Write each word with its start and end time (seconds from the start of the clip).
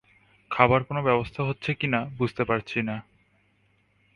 খাবার 0.51 0.81
কোনো 0.83 1.01
ব্যবস্থা 1.01 1.41
হচ্ছে 1.43 1.71
কি 1.73 1.87
না 1.87 2.01
বুঝতে 2.17 2.43
পারছি 2.45 2.79
না। 2.81 2.95